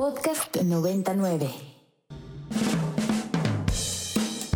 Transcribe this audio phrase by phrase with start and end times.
[0.00, 1.50] Podcast 99.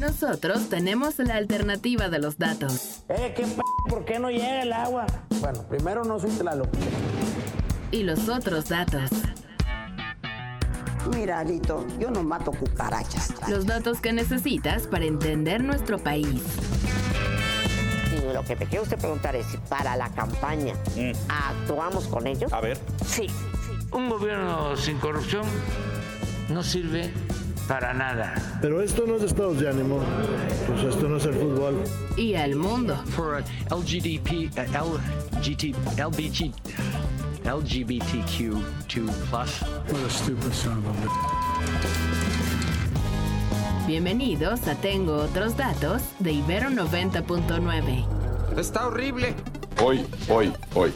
[0.01, 3.05] Nosotros tenemos la alternativa de los datos.
[3.11, 3.61] Eh, ¿qué p
[3.91, 5.05] ¿Por qué no llega el agua?
[5.43, 6.69] Bueno, primero no soy Tlaloc.
[7.91, 9.11] Y los otros datos.
[11.15, 13.35] Mira, Lito, yo no mato cucarachas.
[13.47, 16.41] Los datos que necesitas para entender nuestro país.
[18.17, 20.73] Y lo que me quiere usted preguntar es si para la campaña
[21.29, 22.51] actuamos con ellos.
[22.51, 22.79] A ver.
[23.05, 23.27] Sí.
[23.95, 25.45] Un gobierno sin corrupción
[26.49, 27.13] no sirve
[27.69, 28.35] para nada.
[28.61, 30.01] Pero esto no es estados de ánimo,
[30.67, 31.83] pues esto no es el fútbol.
[32.17, 32.97] Y al mundo.
[33.11, 34.99] For uh, LGDP, uh,
[35.39, 36.53] LGT, LBG,
[37.45, 38.63] LGBTQ2+.
[38.99, 41.09] What a stupid son of a
[43.87, 48.59] Bienvenidos a Tengo otros datos de Ibero 90.9.
[48.59, 49.37] Está horrible.
[49.81, 50.93] Hoy, hoy, hoy.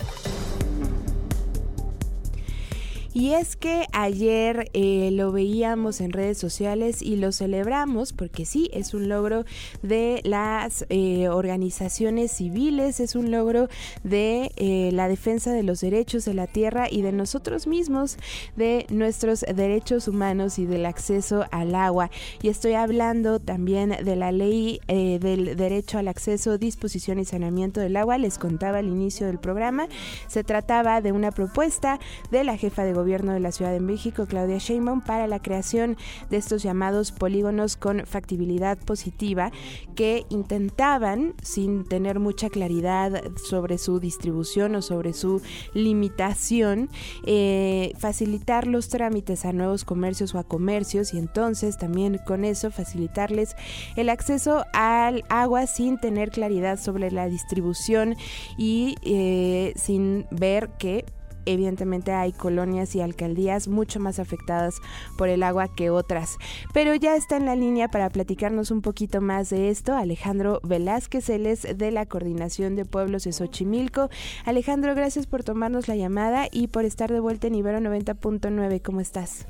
[3.15, 8.71] Y es que ayer eh, lo veíamos en redes sociales y lo celebramos porque sí,
[8.73, 9.45] es un logro
[9.83, 13.69] de las eh, organizaciones civiles, es un logro
[14.05, 18.19] de eh, la defensa de los derechos de la tierra y de nosotros mismos,
[18.57, 22.11] de nuestros derechos humanos y del acceso al agua.
[22.41, 27.97] Y estoy hablando también de la ley del derecho al acceso, disposición y saneamiento del
[27.97, 28.17] agua.
[28.19, 29.89] Les contaba al inicio del programa,
[30.29, 31.99] se trataba de una propuesta
[32.31, 35.97] de la jefa de gobierno de la Ciudad de México, Claudia Sheinbaum, para la creación
[36.29, 39.51] de estos llamados polígonos con factibilidad positiva
[39.95, 45.41] que intentaban, sin tener mucha claridad sobre su distribución o sobre su
[45.73, 46.91] limitación,
[47.25, 52.71] eh, facilitar los trámites a nuevos comercios o a comercios y entonces también con eso
[52.71, 53.57] facilitarles
[53.97, 58.17] el acceso al agua sin tener claridad sobre la distribución
[58.59, 61.07] y eh, sin ver que
[61.53, 64.77] evidentemente hay colonias y alcaldías mucho más afectadas
[65.17, 66.37] por el agua que otras.
[66.73, 71.29] Pero ya está en la línea para platicarnos un poquito más de esto Alejandro Velázquez,
[71.31, 74.09] él es de la Coordinación de Pueblos de Xochimilco.
[74.45, 78.83] Alejandro, gracias por tomarnos la llamada y por estar de vuelta en Ibero 90.9.
[78.83, 79.47] ¿Cómo estás?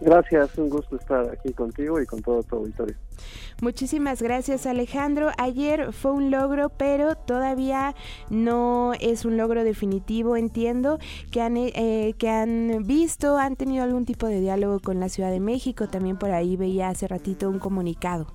[0.00, 2.94] Gracias, un gusto estar aquí contigo y con todo tu auditorio.
[3.62, 5.30] Muchísimas gracias Alejandro.
[5.38, 7.94] Ayer fue un logro, pero todavía
[8.28, 10.36] no es un logro definitivo.
[10.36, 10.98] Entiendo
[11.30, 15.30] que han, eh, que han visto, han tenido algún tipo de diálogo con la Ciudad
[15.30, 15.88] de México.
[15.88, 18.26] También por ahí veía hace ratito un comunicado.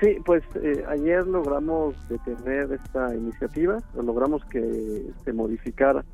[0.00, 6.04] Sí, pues eh, ayer logramos detener esta iniciativa, logramos que se modificara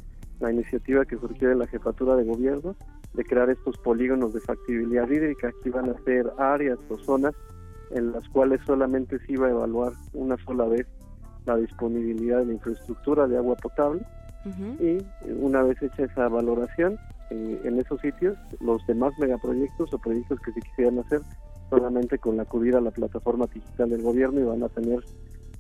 [0.41, 2.77] la iniciativa que surgió de la jefatura de gobierno
[3.15, 5.53] de crear estos polígonos de factibilidad hídrica.
[5.63, 7.35] Que iban a ser áreas o zonas
[7.91, 10.87] en las cuales solamente se iba a evaluar una sola vez
[11.47, 14.03] la disponibilidad de la infraestructura de agua potable.
[14.81, 14.99] Y
[15.43, 16.97] una vez hecha esa valoración
[17.31, 21.21] eh, en esos sitios los demás megaproyectos o proyectos que se quisieran hacer
[21.69, 25.01] solamente con la acudida a la plataforma digital del gobierno y van a tener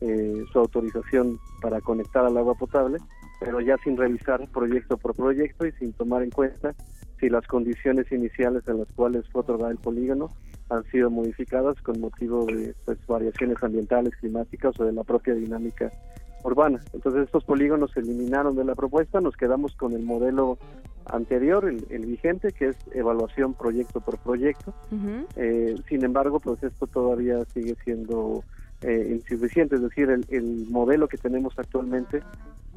[0.01, 2.99] eh, su autorización para conectar al agua potable
[3.41, 6.75] pero ya sin revisar proyecto por proyecto y sin tomar en cuenta
[7.19, 10.31] si las condiciones iniciales en las cuales fue otorgado el polígono
[10.71, 15.91] han sido modificadas con motivo de pues, variaciones ambientales, climáticas o de la propia dinámica
[16.45, 16.81] urbana.
[16.93, 20.59] Entonces estos polígonos se eliminaron de la propuesta, nos quedamos con el modelo
[21.07, 24.75] anterior, el, vigente, que es evaluación proyecto por proyecto.
[25.37, 28.45] Eh, sin embargo, pues esto todavía sigue siendo
[28.83, 32.23] eh, insuficiente, es decir, el, el modelo que tenemos actualmente,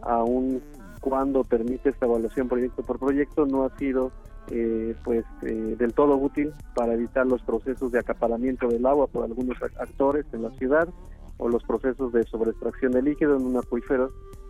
[0.02, 0.62] aún
[1.02, 4.12] cuando permite esta evaluación proyecto por proyecto, no ha sido
[4.50, 9.24] eh, pues eh, del todo útil para evitar los procesos de acaparamiento del agua por
[9.24, 10.90] algunos actores en la ciudad
[11.38, 14.10] o los procesos de sobreextracción de líquido en un acuífero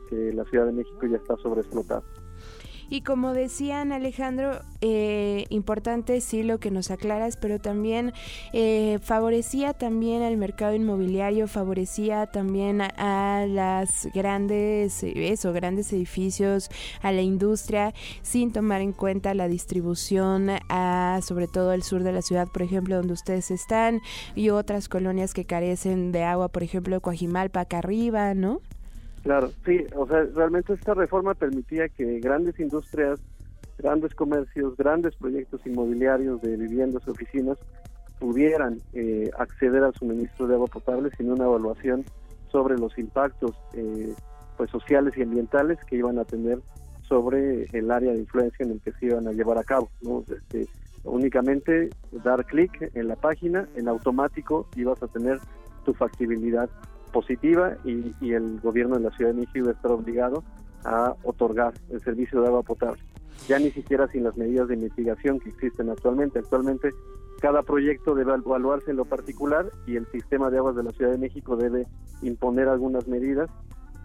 [0.09, 2.03] que la Ciudad de México ya está sobreexplotado.
[2.91, 8.12] Y como decían Alejandro, eh, importante sí lo que nos aclaras, pero también
[8.52, 16.69] eh, favorecía también al mercado inmobiliario, favorecía también a, las grandes, eso, grandes edificios,
[17.02, 17.94] a la industria,
[18.24, 22.61] sin tomar en cuenta la distribución a sobre todo el sur de la ciudad, por
[22.61, 24.02] ejemplo, donde ustedes están,
[24.35, 28.59] y otras colonias que carecen de agua, por ejemplo, Coajimalpa acá arriba, ¿no?
[29.23, 33.20] Claro, sí, o sea, realmente esta reforma permitía que grandes industrias,
[33.78, 37.58] grandes comercios, grandes proyectos inmobiliarios de viviendas y oficinas
[38.20, 42.03] pudieran eh, acceder al suministro de agua potable sin una evaluación
[42.52, 44.14] sobre los impactos eh,
[44.58, 46.59] pues sociales y ambientales que iban a tener
[47.08, 49.90] sobre el área de influencia en el que se iban a llevar a cabo.
[50.02, 50.23] ¿no?
[50.29, 50.68] Este,
[51.03, 51.90] únicamente
[52.23, 55.40] dar clic en la página, en automático ibas a tener
[55.84, 56.70] tu factibilidad
[57.11, 60.43] positiva y, y, el gobierno de la Ciudad de México está obligado
[60.84, 63.02] a otorgar el servicio de agua potable.
[63.47, 66.40] ya ni siquiera sin las medidas de mitigación que existen actualmente.
[66.40, 66.90] Actualmente
[67.41, 71.11] cada proyecto debe evaluarse en lo particular y el sistema de aguas de la Ciudad
[71.11, 71.87] de México debe
[72.22, 73.49] imponer algunas medidas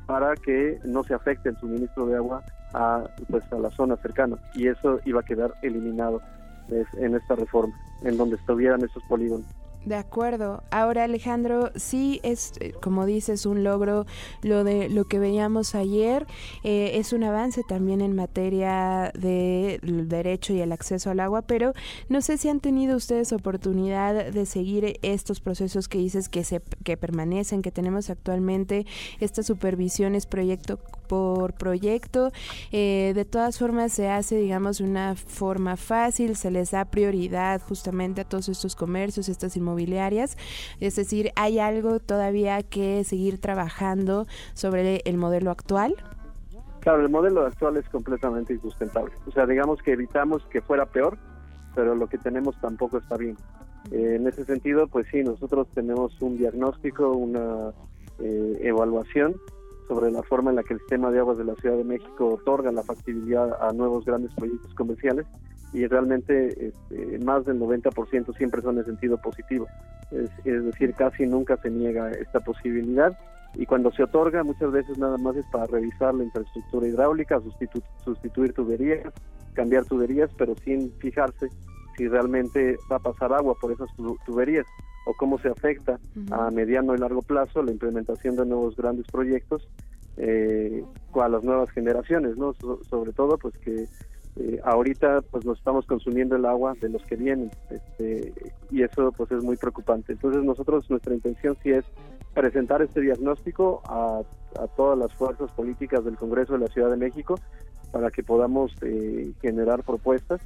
[0.07, 2.43] para que no se afecte el suministro de agua
[2.73, 6.23] a, pues, a las zonas cercanas y eso iba a quedar eliminado
[6.69, 9.47] pues, en esta reforma, en donde estuvieran esos polígonos.
[9.87, 10.65] De acuerdo.
[10.73, 14.05] Ahora Alejandro, sí es, eh, como dices, un logro
[14.43, 16.27] lo de lo que veíamos ayer.
[16.65, 21.73] Eh, es un avance también en materia de derecho y el acceso al agua, pero
[22.09, 26.61] no sé si han tenido ustedes oportunidad de seguir estos procesos que dices que se
[26.83, 28.87] que permanecen, que tenemos actualmente.
[29.21, 32.33] Esta supervisión es proyecto por proyecto.
[32.73, 38.21] Eh, de todas formas se hace, digamos, una forma fácil, se les da prioridad justamente
[38.21, 40.37] a todos estos comercios, estas inmobiliarias.
[40.81, 45.97] Es decir, ¿hay algo todavía que seguir trabajando sobre el modelo actual?
[46.81, 49.13] Claro, el modelo actual es completamente insustentable.
[49.27, 51.19] O sea, digamos que evitamos que fuera peor,
[51.75, 53.37] pero lo que tenemos tampoco está bien.
[53.91, 57.73] Eh, en ese sentido, pues sí, nosotros tenemos un diagnóstico, una
[58.19, 59.35] eh, evaluación
[59.87, 62.35] sobre la forma en la que el sistema de aguas de la Ciudad de México
[62.35, 65.27] otorga la factibilidad a nuevos grandes proyectos comerciales
[65.73, 69.67] y realmente este, más del 90% siempre son en sentido positivo.
[70.11, 73.19] Es, decir, casi nunca se niega esta posibilidad
[73.55, 77.41] y cuando se otorga muchas veces nada más es para revisar la infraestructura hidráulica,
[78.05, 79.13] sustituir tuberías,
[79.55, 81.49] cambiar tuberías, pero sin fijarse
[81.97, 83.89] si realmente va a pasar agua por esas
[84.27, 84.67] tuberías
[85.07, 85.99] o cómo se afecta
[86.33, 89.67] a mediano y largo plazo la implementación de nuevos grandes proyectos
[90.19, 92.53] eh, a las nuevas generaciones, ¿no?
[92.53, 93.87] sobre todo, pues que
[94.37, 98.35] eh, ahorita pues nos estamos consumiendo el agua de los que vienen este,
[98.71, 100.13] y eso pues es muy preocupante.
[100.13, 101.85] Entonces nosotros nuestra intención sí es
[102.35, 104.21] presentar este diagnóstico a,
[104.61, 107.37] a todas las fuerzas políticas del Congreso de la Ciudad de México
[107.93, 110.43] para que podamos eh, generar propuestas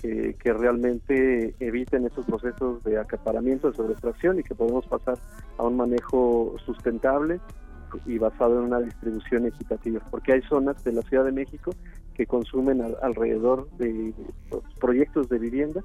[0.00, 5.18] que, realmente eviten esos procesos de acaparamiento, de sobreextracción y que podemos pasar
[5.58, 7.40] a un manejo sustentable
[8.06, 11.70] y basado en una distribución equitativa, porque hay zonas de la Ciudad de México
[12.14, 14.12] que consumen alrededor de,
[14.80, 15.82] proyectos de vivienda,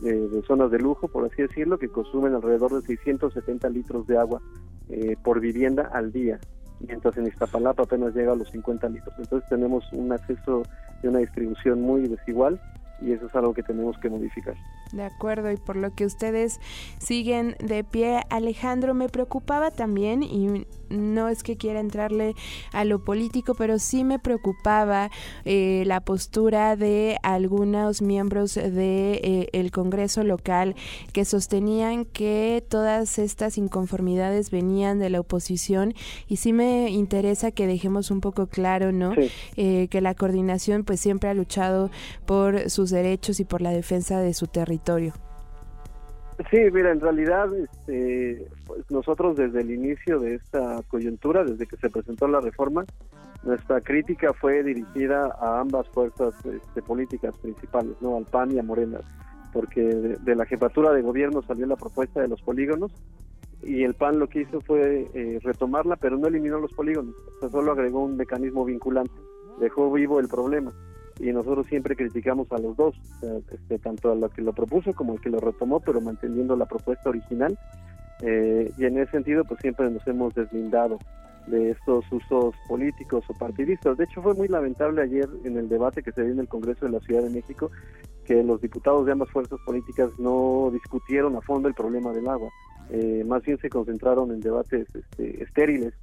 [0.00, 4.40] de, zonas de lujo, por así decirlo, que consumen alrededor de 670 litros de agua
[4.88, 6.38] eh, por vivienda al día,
[6.86, 9.14] mientras en Iztapalapa apenas llega a los 50 litros.
[9.18, 10.62] Entonces tenemos un acceso
[11.02, 12.60] y una distribución muy desigual
[13.00, 14.56] y eso es algo que tenemos que modificar.
[14.92, 16.58] De acuerdo, y por lo que ustedes
[16.98, 22.34] siguen de pie, Alejandro, me preocupaba también, y no es que quiera entrarle
[22.72, 25.10] a lo político, pero sí me preocupaba
[25.44, 30.74] eh, la postura de algunos miembros del de, eh, Congreso local
[31.12, 35.94] que sostenían que todas estas inconformidades venían de la oposición,
[36.26, 39.12] y sí me interesa que dejemos un poco claro, ¿no?
[39.56, 41.90] Eh, que la coordinación pues siempre ha luchado
[42.26, 44.79] por sus derechos y por la defensa de su territorio
[46.50, 51.76] Sí, mira, en realidad este, pues nosotros desde el inicio de esta coyuntura, desde que
[51.76, 52.84] se presentó la reforma,
[53.42, 58.62] nuestra crítica fue dirigida a ambas fuerzas este, políticas principales, no al PAN y a
[58.62, 59.00] Morena,
[59.52, 62.90] porque de, la jefatura de gobierno salió la propuesta de los polígonos
[63.62, 67.14] y el PAN lo que hizo fue eh, retomarla, pero no eliminó los polígonos,
[67.50, 69.12] solo agregó un mecanismo vinculante,
[69.60, 70.72] dejó vivo el problema
[71.20, 72.94] y nosotros siempre criticamos a los dos,
[73.52, 76.66] este, tanto a lo que lo propuso como al que lo retomó, pero manteniendo la
[76.66, 77.58] propuesta original.
[78.22, 80.98] Eh, y en ese sentido, pues siempre nos hemos deslindado
[81.46, 83.98] de estos usos políticos o partidistas.
[83.98, 86.86] De hecho, fue muy lamentable ayer en el debate que se dio en el Congreso
[86.86, 87.70] de la Ciudad de México
[88.24, 92.48] que los diputados de ambas fuerzas políticas no discutieron a fondo el problema del agua.
[92.90, 95.94] Eh, más bien se concentraron en debates este, estériles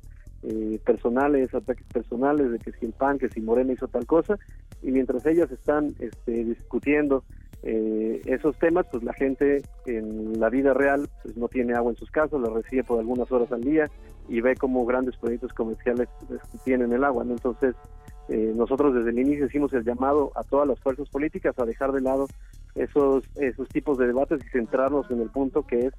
[0.44, 4.38] eh, personales, ataques personales de que si el PAN, que si Morena hizo tal cosa,
[4.82, 7.24] y mientras ellas están este, discutiendo
[7.64, 11.98] eh, esos temas, pues la gente en la vida real pues no tiene agua en
[11.98, 13.90] sus casas, la recibe por algunas horas al día
[14.30, 17.24] y ve como grandes proyectos comerciales pues, tienen el agua.
[17.24, 17.76] Entonces,
[18.30, 21.92] eh, nosotros desde el inicio hicimos el llamado a todas las fuerzas políticas a dejar
[21.94, 22.28] de lado
[22.76, 25.94] esos, esos tipos de debates y centrarnos en el punto que es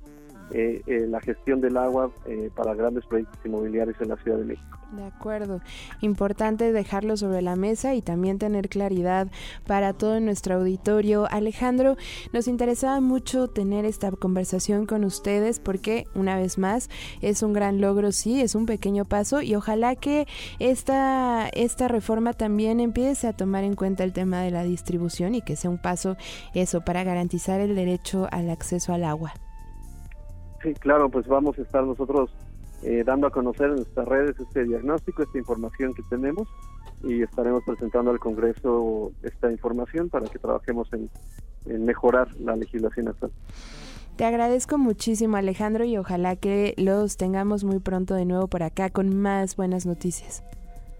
[0.52, 4.44] eh, eh, la gestión del agua eh, para grandes proyectos inmobiliarios en la Ciudad de
[4.44, 4.78] México.
[4.92, 5.60] De acuerdo.
[6.00, 9.28] Importante dejarlo sobre la mesa y también tener claridad
[9.66, 11.26] para todo nuestro auditorio.
[11.30, 11.96] Alejandro,
[12.32, 16.88] nos interesaba mucho tener esta conversación con ustedes porque, una vez más,
[17.20, 20.26] es un gran logro, sí, es un pequeño paso y ojalá que
[20.58, 25.42] esta, esta reforma también empiece a tomar en cuenta el tema de la distribución y
[25.42, 26.16] que sea un paso
[26.54, 29.34] eso para garantizar el derecho al acceso al agua.
[30.62, 32.30] Sí, claro, pues vamos a estar nosotros
[32.82, 36.48] eh, dando a conocer en nuestras redes este diagnóstico, esta información que tenemos
[37.02, 41.08] y estaremos presentando al Congreso esta información para que trabajemos en,
[41.66, 43.30] en mejorar la legislación actual.
[44.16, 48.90] Te agradezco muchísimo Alejandro y ojalá que los tengamos muy pronto de nuevo por acá
[48.90, 50.42] con más buenas noticias.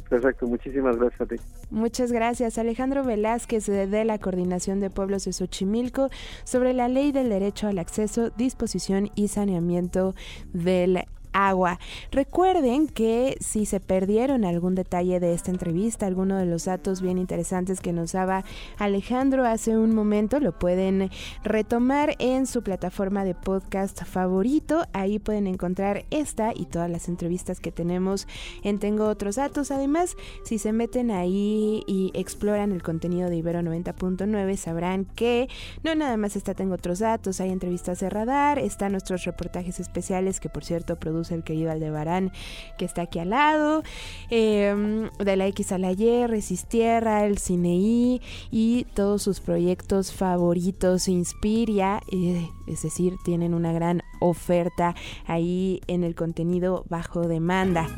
[0.08, 1.36] Perfecto, muchísimas gracias a ti.
[1.70, 2.56] Muchas gracias.
[2.56, 6.08] Alejandro Velázquez de la Coordinación de Pueblos de Xochimilco
[6.44, 10.14] sobre la ley del derecho al acceso, disposición y saneamiento
[10.54, 11.78] del agua.
[12.10, 17.18] Recuerden que si se perdieron algún detalle de esta entrevista, alguno de los datos bien
[17.18, 18.44] interesantes que nos daba
[18.78, 21.10] Alejandro hace un momento, lo pueden
[21.44, 24.84] retomar en su plataforma de podcast favorito.
[24.92, 28.26] Ahí pueden encontrar esta y todas las entrevistas que tenemos
[28.62, 29.70] en Tengo otros datos.
[29.70, 35.48] Además, si se meten ahí y exploran el contenido de Ibero 90.9, sabrán que
[35.82, 40.40] no nada más está Tengo otros datos, hay entrevistas de radar, están nuestros reportajes especiales
[40.40, 42.32] que por cierto produce el querido Aldebarán,
[42.76, 43.82] que está aquí al lado,
[44.30, 48.20] em, de la X a la Y, Resistierra, el Cineí
[48.52, 54.94] y todos sus proyectos favoritos, Inspiria, eh, es decir, tienen una gran oferta
[55.26, 57.88] ahí en el contenido bajo demanda.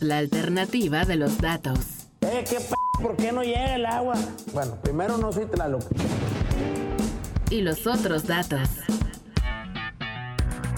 [0.00, 1.78] La alternativa de los datos.
[2.22, 4.14] Eh, ¿qué p ¿Por qué no llega el agua?
[4.52, 5.84] Bueno, primero no soy Tlaloc.
[7.50, 8.60] Y los otros datos.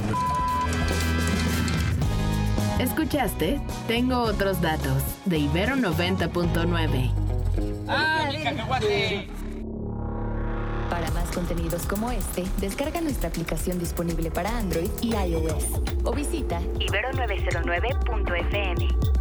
[2.81, 3.61] ¿Escuchaste?
[3.87, 7.11] Tengo otros datos de Ibero 90.9.
[10.89, 15.65] Para más contenidos como este, descarga nuestra aplicación disponible para Android y iOS
[16.03, 19.16] o visita ibero909.fm.